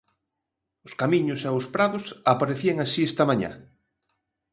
Os 0.87 0.93
camiños 1.01 1.41
e 1.47 1.49
os 1.59 1.65
prados 1.75 2.05
aparecían 2.33 2.77
así 2.79 3.01
esta 3.09 3.27
mañá. 3.29 3.51